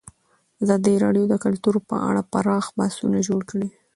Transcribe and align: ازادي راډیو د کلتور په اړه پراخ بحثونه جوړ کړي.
ازادي 0.63 0.93
راډیو 1.03 1.25
د 1.29 1.33
کلتور 1.45 1.75
په 1.89 1.95
اړه 2.09 2.21
پراخ 2.33 2.65
بحثونه 2.77 3.17
جوړ 3.27 3.41
کړي. 3.49 3.67